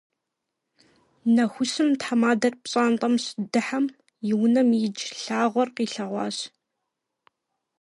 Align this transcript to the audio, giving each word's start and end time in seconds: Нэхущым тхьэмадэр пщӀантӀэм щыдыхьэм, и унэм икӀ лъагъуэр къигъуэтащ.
Нэхущым 1.35 1.89
тхьэмадэр 1.99 2.53
пщӀантӀэм 2.61 3.13
щыдыхьэм, 3.23 3.85
и 4.31 4.33
унэм 4.43 4.69
икӀ 4.85 5.03
лъагъуэр 5.21 5.69
къигъуэтащ. 5.75 6.37